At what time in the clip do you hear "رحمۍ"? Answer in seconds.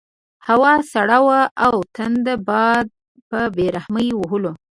3.77-4.07